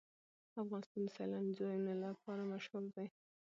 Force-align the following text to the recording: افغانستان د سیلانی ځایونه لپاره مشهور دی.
افغانستان 0.63 1.01
د 1.03 1.07
سیلانی 1.15 1.51
ځایونه 1.59 1.93
لپاره 2.05 2.49
مشهور 2.53 2.83
دی. 2.95 3.07